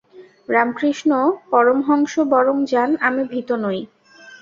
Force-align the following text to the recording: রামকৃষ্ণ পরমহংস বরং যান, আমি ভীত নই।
রামকৃষ্ণ 0.49 1.11
পরমহংস 1.51 2.13
বরং 2.33 2.57
যান, 2.65 2.89
আমি 3.07 3.21
ভীত 3.31 3.49
নই। 3.63 3.79